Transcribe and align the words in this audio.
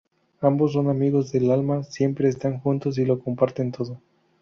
Ambos 0.39 0.73
son 0.73 0.89
amigos 0.89 1.31
del 1.31 1.51
alma, 1.51 1.83
siempre 1.83 2.27
están 2.27 2.59
juntos 2.59 2.97
y 2.97 3.05
lo 3.05 3.19
comparten 3.19 3.71
todo. 3.71 4.01